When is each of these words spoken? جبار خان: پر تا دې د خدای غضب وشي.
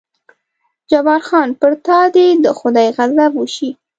جبار 0.89 1.21
خان: 1.27 1.49
پر 1.59 1.71
تا 1.85 1.99
دې 2.15 2.27
د 2.43 2.45
خدای 2.59 2.87
غضب 2.97 3.31
وشي. 3.37 3.69